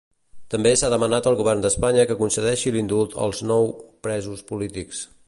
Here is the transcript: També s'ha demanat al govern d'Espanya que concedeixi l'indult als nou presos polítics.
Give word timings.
També 0.53 0.69
s'ha 0.81 0.89
demanat 0.93 1.27
al 1.31 1.37
govern 1.41 1.61
d'Espanya 1.65 2.07
que 2.13 2.17
concedeixi 2.23 2.73
l'indult 2.77 3.17
als 3.27 3.45
nou 3.53 3.73
presos 4.09 4.47
polítics. 4.53 5.05